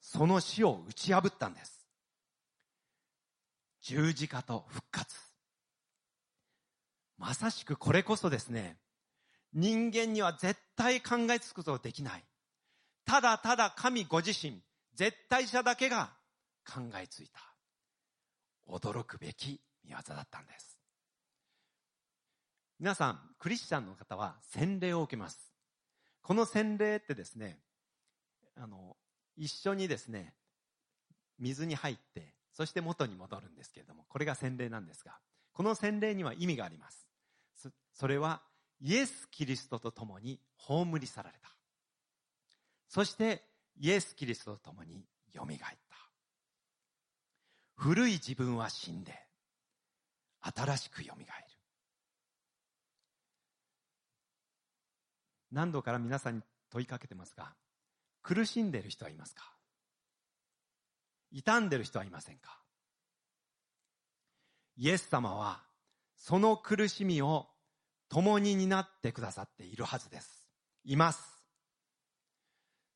[0.00, 1.86] その死を打ち破ったんです。
[3.80, 5.14] 十字架と復活。
[7.16, 8.78] まさしくこれこそですね、
[9.52, 12.24] 人間には絶対考えつくことできない。
[13.04, 14.60] ただただ神ご自身、
[14.94, 16.10] 絶対者だけが
[16.66, 17.40] 考えついた。
[18.66, 20.73] 驚くべき見業だったんです。
[22.84, 25.38] 皆さん、クリスチャンの方は洗礼を受けます。
[26.20, 27.58] この洗礼ってですね、
[28.58, 28.98] あの、
[29.38, 30.34] 一緒にですね、
[31.38, 35.16] 水に入って、そして元に戻るんですけれども、これが洗礼なんですが、
[35.54, 37.08] この洗礼には意味があります。
[37.94, 38.42] それは
[38.82, 41.48] イエス・キリストと共に葬り去られた。
[42.90, 43.40] そして
[43.80, 45.74] イエス・キリストと共に蘇った。
[47.76, 49.18] 古い自分は死んで、
[50.42, 51.43] 新しく蘇る。
[55.54, 57.54] 何度から皆さんに問いかけてますが、
[58.22, 59.44] 苦しんでいる人はいますか？
[61.32, 62.58] 傷んでる人はいませんか？
[64.76, 65.62] イエス様は、
[66.16, 67.46] その苦しみを
[68.08, 70.48] 共に担ってくださっているはずです。
[70.84, 71.22] います。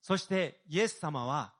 [0.02, 1.52] そしてイエス様は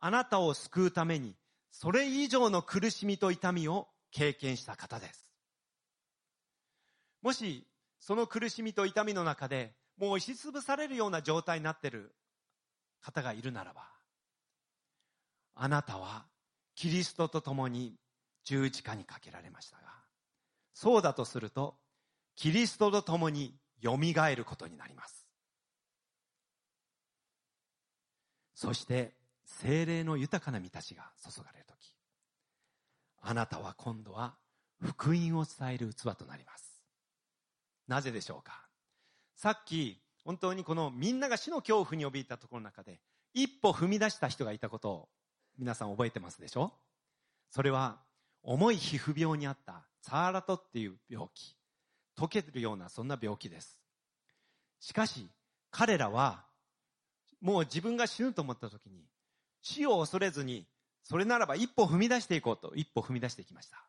[0.00, 1.34] あなたを救うために
[1.70, 5.32] それ以上の苦しみと痛みを経験した方です。
[7.22, 7.66] もし
[7.98, 12.14] その苦しみと痛みの中でもう押しつぶされるような状態になっている
[13.00, 13.88] 方がいるならば、
[15.54, 16.26] あなたは
[16.74, 17.94] キリストと共に
[18.44, 19.82] 十字架にかけられましたが、
[20.74, 21.76] そうだとすると
[22.34, 25.26] キリストと共によみがえることになります。
[28.54, 29.14] そして
[29.44, 31.92] 精霊の豊かな満たしが注がれるとき、
[33.22, 34.34] あなたは今度は
[34.82, 36.82] 福音を伝える器となります。
[37.88, 38.65] なぜでしょうか
[39.36, 43.00] さっき本当にこのみんなが死の恐怖に怯えたところの中で
[43.34, 45.08] 一歩踏み出した人がいたことを
[45.58, 46.72] 皆さん覚えてますでしょ？
[47.50, 47.98] それは
[48.42, 51.54] 重い皮膚病にあったサーラトっていう病気。
[52.18, 53.76] 溶けるようなそんな病気です。
[54.80, 55.28] しかし、
[55.70, 56.44] 彼らは、
[57.42, 59.04] もう自分が死ぬと思った時に、
[59.60, 60.66] 死を恐れずに、
[61.02, 63.84] それならば一歩踏み出していこうと、一歩踏み出していきました。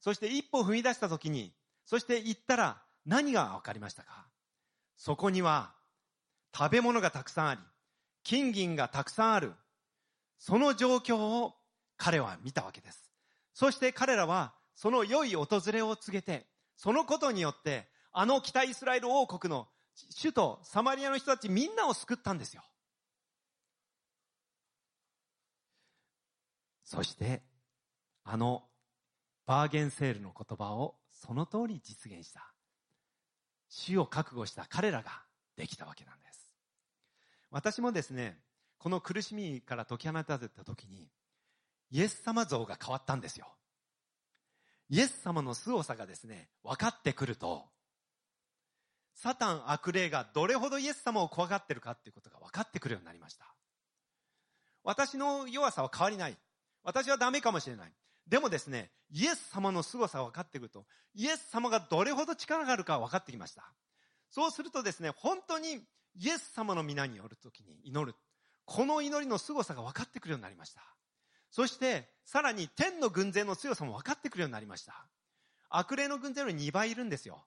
[0.00, 1.52] そして一歩踏み出した時に、
[1.84, 4.26] そして行ったら、何が分かりましたか？
[4.98, 5.72] そこには
[6.54, 7.60] 食べ物がたくさんあり、
[8.24, 9.54] 金銀がたくさんある。
[10.38, 11.54] その状況を
[11.96, 13.10] 彼は見たわけです。
[13.54, 16.46] そして彼らはその良い訪れを告げて、
[16.76, 19.68] そのことによって、あの北イスラエル王国の
[20.20, 22.62] 首都サマリアの人たちみんなを救ったんですよ。
[26.82, 27.42] そして、
[28.24, 28.64] あの
[29.46, 32.52] バーゲンセールの言葉をその通り実現した。
[33.68, 35.10] 死を覚悟した彼らが
[35.56, 36.52] できたわけなんです。
[37.50, 38.38] 私もですね、
[38.78, 41.08] この苦しみから解き放たれた時に、
[41.90, 43.48] イエス様像が変わったんですよ。
[44.90, 47.68] イエス様の凄さがですね、分かってくると、
[49.14, 53.52] サタン悪霊がどれほどイエス様を怖がってるかっていうことが分かってくるようになりました。
[54.84, 56.38] 私の弱さは変わりない。
[56.84, 57.92] 私はダメかもしれない。
[58.28, 63.72] でもですね、イエス様の凄さが分かってくると、イエス様がどれほど力があるか分かってきました。
[64.30, 65.80] そうするとですね、本当に
[66.14, 68.14] イエス様の皆によるときに祈る。
[68.66, 70.82] この祈りの凄さが分かってくるようになりました。
[71.50, 75.08] そして、さらに天の軍勢の強さも分かってくるようになりました。
[75.70, 77.46] 悪霊の軍勢より2倍いるんですよ。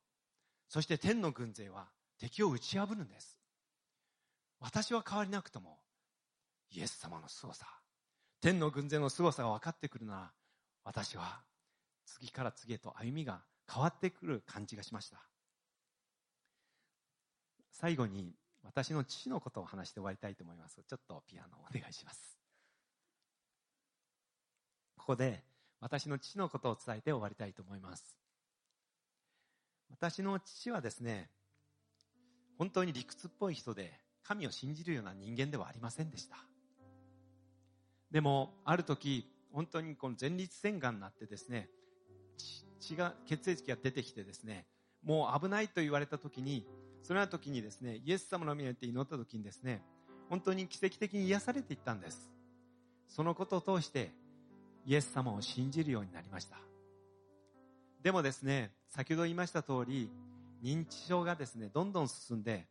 [0.68, 3.38] そして天の軍勢は敵を打ち破るんです。
[4.60, 5.80] 私は変わりなくとも、
[6.72, 7.68] イエス様の凄さ、
[8.42, 10.32] 天の軍勢の凄さが分かってくるなら、
[10.92, 11.40] 私は
[12.06, 13.40] 次から次へと歩みが
[13.74, 15.24] 変わってくる感じがしました。
[17.72, 20.84] 最後に私の父のことを話して終わりたいと思います。
[20.84, 22.38] ちょっとピアノをお願いします。
[24.98, 25.46] ここで
[25.80, 28.18] 私の父のことを伝えて終わりたいと思います。
[29.90, 31.30] 私の父はですね、
[32.58, 36.36] 本当に理屈っぽい人で、神を信じるような人間ではありませんでした。
[38.12, 41.70] でも、ある時、本当にこの前立腺がんになってですね、
[42.80, 44.66] 血が、血液が出てきてですね、
[45.04, 46.66] もう危ないと言われた時に、
[47.04, 49.82] そのような時にですね、イエス様の宮って祈った時にですね、
[50.30, 52.32] 本当に奇跡的に癒されていったんです。
[53.08, 54.12] そのことを通して、
[54.86, 56.58] イエス様を信じるようになりました。
[58.02, 60.10] でもですね、先ほど言いました通り、
[60.64, 62.68] 認知症がですね、どんどん進んで、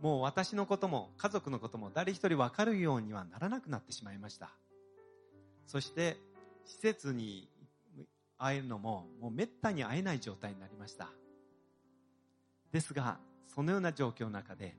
[0.00, 4.50] もう私のことも家族のことも誰一人分かるようにはならなくなってしまいました。
[5.68, 6.16] そして、
[6.64, 7.48] 施設に
[8.38, 11.10] 会えるのも、もう滅多に会えない状態になりました。
[12.72, 14.76] ですが、そのような状況の中で、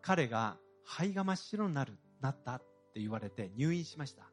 [0.00, 2.62] 彼が肺が真っ白になる、なったっ
[2.94, 4.24] て言われて入院しました。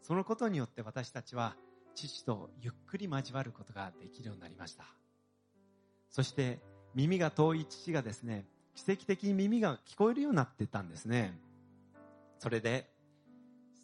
[0.00, 1.56] そのことによって私たちは
[1.96, 4.84] 父とゆっくり交わることができるようになりました。
[6.08, 6.60] そして
[6.94, 8.46] 耳が遠い父がですね、
[8.76, 11.36] 奇跡的に耳が聞こえるようになってたんですね。
[12.38, 12.88] それで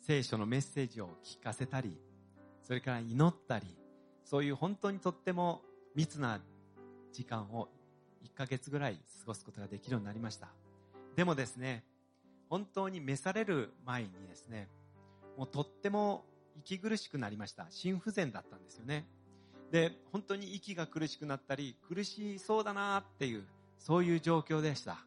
[0.02, 1.96] 聖書のメッセージを聞かせたり、
[2.60, 3.66] それから祈ったり、
[4.24, 5.62] そういう本当にとっても
[5.94, 6.40] 密な
[7.12, 7.68] 時間を
[8.24, 10.48] 1ヶ月ぐらい過ごすことができるようになりました。
[11.14, 11.84] でもですね、
[12.50, 14.68] 本当に召される前にですね、
[15.36, 16.24] もうとっても
[16.58, 17.68] 息苦しくなりました。
[17.70, 19.06] 心不全だったんですよね。
[19.70, 23.46] で、本当に息が苦しくなったり、苦しそうだなっていう、
[23.78, 24.98] そういう状況でした。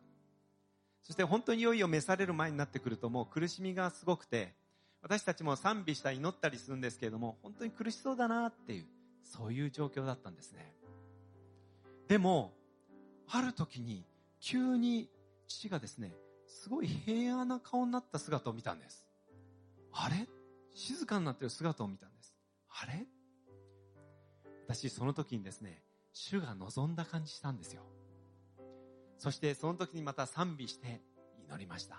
[1.03, 4.55] そして本当にいよいよ召される前になってくるともう苦しみがすごくて、
[5.07, 8.85] 私たちも賛美したり祈ったりするんですけれども、本当に苦しそうだなっていう、
[9.23, 10.73] そういう状況だったんですね。
[12.07, 12.53] でも、
[13.27, 14.03] ある時に、
[14.39, 15.07] 急に
[15.47, 16.11] 父がですね、
[16.47, 19.05] すごい平和な顔になった姿を見たんです。
[19.91, 20.27] あれ？
[20.73, 22.33] 静かになってる姿を見たんです。
[22.71, 23.05] あれ？
[24.67, 25.83] 私、その時にですね、
[26.13, 27.83] 主が望んだ感じしたんですよ。
[29.19, 30.99] そしてその時にまた賛美して
[31.47, 31.97] 祈りました。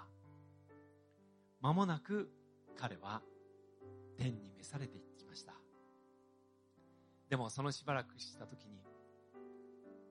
[1.60, 2.32] 間もなく
[2.76, 3.22] 彼は
[4.16, 5.52] 天に召されていきました。
[7.28, 8.80] でもそのしばらくした時に、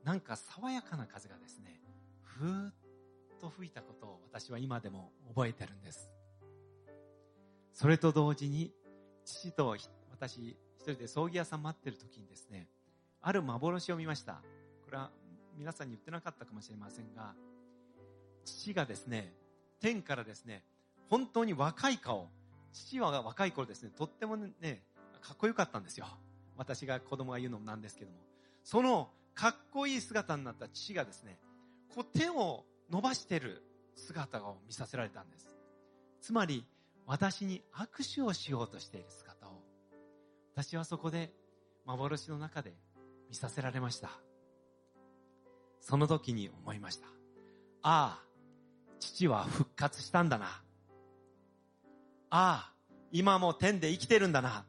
[0.03, 1.81] なんか爽やかな風がですね、
[2.23, 2.73] ふーっ
[3.39, 6.09] と吹いたことを私は今でも覚えてるんです。
[7.73, 8.73] それと同時に、
[9.23, 9.75] 父と
[10.11, 12.67] 私一人で葬儀屋さん待ってる時にですね、
[13.21, 14.41] ある幻を見ました。
[14.83, 15.09] これは
[15.57, 17.33] 皆さんに言ってなかったかもしれませんが、
[18.43, 19.33] 父がですね、
[19.79, 20.63] 天からですね、
[21.09, 22.29] 本当に若い顔、
[22.75, 24.83] 父は若い頃ですね、とってもね、
[25.21, 26.07] かっこよかったんですよ。
[26.57, 28.17] 私が子供が言うのもなんですけども。
[28.63, 31.39] そのかっこいい姿になった父がですね、
[31.93, 33.63] こう手を伸ばしてる
[33.95, 35.55] 姿を見させられたんです。
[36.21, 36.65] つまり、
[37.05, 39.61] 私に握手をしようとしている姿を、
[40.53, 41.31] 私はそこで
[41.85, 42.73] 幻の中で
[43.29, 44.09] 見させられました。
[45.79, 47.07] その時に思いました。
[47.83, 48.23] ああ、
[48.99, 50.64] 父は復活したんだな。
[52.37, 52.71] ああ、
[53.13, 54.65] 今も天で生きてるんだな。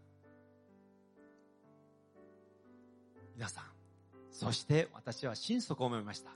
[3.35, 3.65] 皆さん、
[4.31, 6.31] そして私は心底思いました。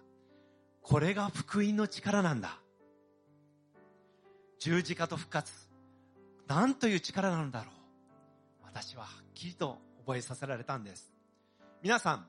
[0.82, 2.58] これが福音の力なんだ。
[4.58, 5.52] 十字架と復活。
[6.48, 7.74] なんという力なんだろう。
[8.64, 11.12] 私ははっきりと覚えさせられたんです。
[11.80, 12.26] 皆さん、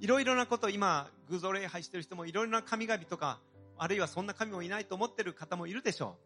[0.00, 3.38] いろいろなこと、今、偶像礼拝してる人もいろいろな神々とか、
[3.78, 6.16] あるいはそんな神もいないと思ってる方もいるでしょ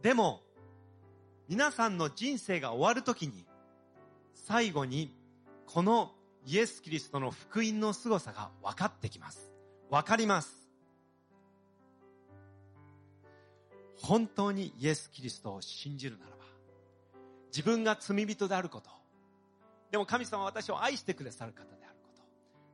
[0.00, 0.02] う。
[0.02, 0.40] でも、
[1.50, 3.44] 皆さんの人生が終わるときに、
[4.34, 5.12] 最後に、
[5.66, 6.12] この
[6.46, 9.50] イエス・キリストの福音の凄さが分かってきます。
[9.90, 10.70] 分かります。
[13.96, 16.44] 本当にイエス・キリストを信じるならば、
[17.48, 18.88] 自分が罪人であること、
[19.90, 22.22] でも神様は私を愛してくださる方であること、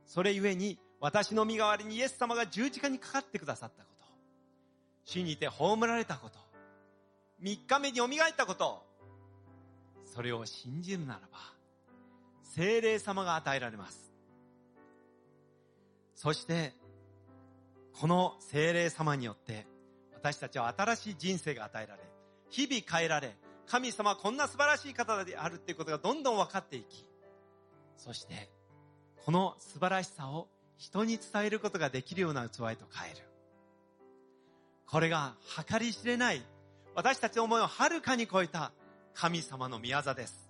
[0.05, 4.05] それゆえに私の身代わりにイエス様が十字架にかかってくださったこと、
[5.03, 6.37] 死にて葬られたこと、
[7.39, 8.83] 三日目に蘇ったこと、
[10.05, 11.37] それを信じるならば、
[12.43, 14.11] 精霊様が与えられます。
[16.15, 16.73] そして、
[17.99, 19.67] この精霊様によって、
[20.13, 22.01] 私たちは新しい人生が与えられ、
[22.49, 23.35] 日々変えられ、
[23.67, 27.07] 神様はこんな素晴らしい方であるっていうことがどんどん分かっていき、
[27.97, 28.49] そして、
[29.23, 33.21] この素晴らしさを人に伝えることができるような器へと変える。
[34.87, 35.35] これが
[35.67, 36.41] 計り知れない、
[36.97, 38.71] 私たちの思いをはるかに超えた
[39.13, 40.49] 神様の御業です。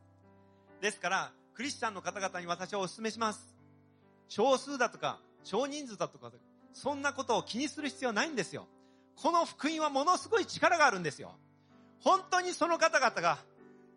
[0.79, 3.53] ですから、クリスチャンの方々に私はお勧めします。
[4.29, 6.31] 少数だとか、少人数だとか、
[6.71, 8.65] そんなことを気にする必要ないんですよ。
[9.17, 11.35] この福音はものすごい力があるんですよ。
[11.99, 13.39] 本当にその方々が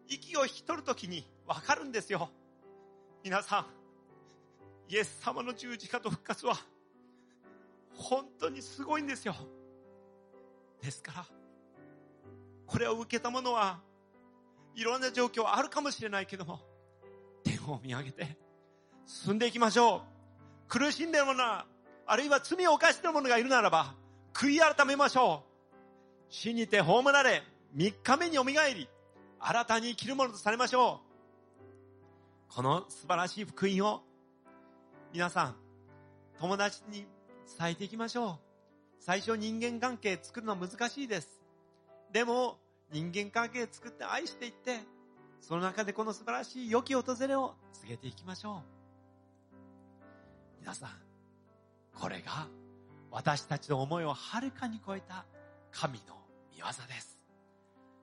[0.08, 2.30] 息を引き取るときにわかるんですよ。
[3.22, 3.66] 皆さん、
[4.92, 6.56] イエス様の十字架と復活は
[7.94, 9.36] 本当にすごいんですよ。
[10.82, 11.39] ですから、
[12.70, 13.80] これを受けた者は
[14.76, 16.60] いろんな状況あるかもしれないけども、
[17.42, 18.38] 天を見上げて
[19.04, 20.00] 進んでいきましょう。
[20.68, 21.66] 苦しんでいる者は、
[22.06, 23.96] あるいは罪を犯している者がいるならば、
[24.32, 26.32] 悔い改めましょう。
[26.32, 27.42] 死にて葬られ、
[27.74, 28.88] 三日目によみがえり、
[29.40, 31.00] 新たに生きるものとされましょ
[32.48, 32.54] う。
[32.54, 34.02] この素晴らしい福音を、
[35.12, 35.56] 皆さん、
[36.38, 37.04] 友達に
[37.58, 38.38] 伝えていきましょう。
[39.00, 41.39] 最初人間関係作るのは難しいです。
[42.12, 42.58] でも、
[42.92, 44.80] 人間関係作って愛していって、
[45.40, 48.60] その中でこの素晴らしい良き訪れを告げていきましょう。
[50.60, 50.90] 皆さん、
[51.94, 52.48] これが
[53.10, 55.24] 私たちの思いをはるかに超えた
[55.70, 56.16] 神の
[56.52, 57.18] 御業です。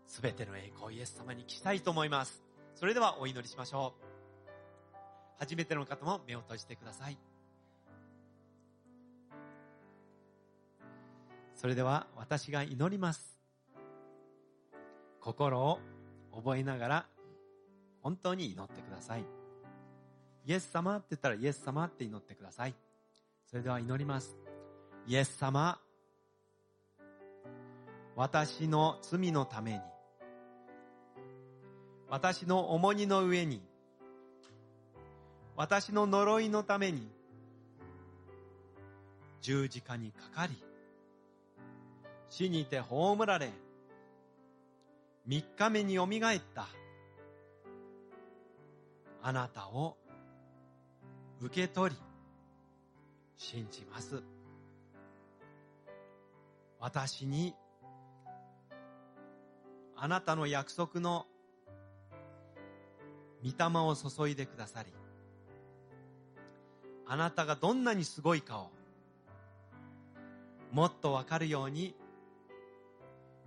[0.08, 2.44] すべての栄光をイエス様に期したいと思います。
[2.76, 4.06] それではお祈りしましょう。
[5.40, 7.18] 初めての方も目を閉じてください。
[11.56, 13.37] それでは私が祈ります。
[15.28, 15.80] 心を
[16.34, 17.06] 覚えながら
[18.02, 19.26] 本当に祈ってください。
[20.46, 22.74] イエス様って言ったらイエス様って祈ってください。
[23.46, 24.38] それでは祈ります。
[25.06, 25.78] イエス様、
[28.16, 29.80] 私の罪のために、
[32.10, 33.62] 私の重荷の上に、
[35.58, 37.06] 私の呪いのために、
[39.42, 40.56] 十字架にかかり、
[42.30, 43.52] 死にて葬られ、
[45.28, 46.70] 三日目によみがえった、
[49.22, 49.98] あなたを
[51.42, 52.02] 受け取り、
[53.36, 54.24] 信じます。
[56.80, 57.54] 私に、
[59.98, 61.26] あなたの約束の
[63.44, 64.94] 御霊を注いでくださり、
[67.06, 68.72] あなたがどんなにすごいかを、
[70.72, 71.98] もっとわかるように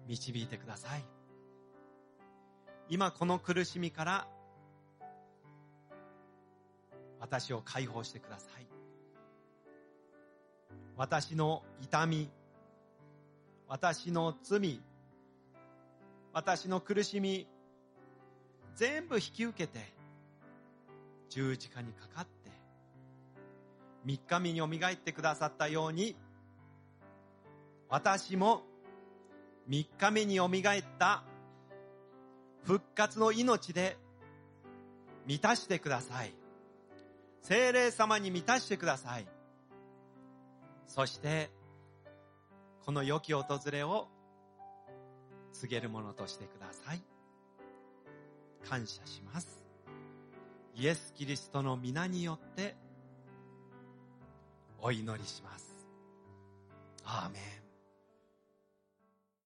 [0.06, 1.19] 導いてください。
[2.90, 4.26] 今この苦しみから
[7.20, 8.66] 私を解放してください。
[10.96, 12.28] 私の痛み、
[13.68, 14.82] 私の罪、
[16.32, 17.46] 私の苦しみ、
[18.74, 19.94] 全部引き受けて、
[21.28, 22.50] 十字架にかかって、
[24.04, 26.16] 三日目に蘇ってくださったように、
[27.88, 28.64] 私も
[29.68, 30.50] 三日目に蘇っ
[30.98, 31.22] た
[32.64, 33.96] 復活の命で
[35.26, 36.34] 満たしてください。
[37.42, 39.26] 精霊様に満たしてください。
[40.86, 41.50] そして、
[42.84, 44.08] この良き訪れを
[45.52, 47.02] 告げるものとしてください。
[48.68, 49.62] 感謝します。
[50.74, 52.76] イエス・キリストの皆によって
[54.80, 55.74] お祈りします。
[57.04, 57.59] アーメン。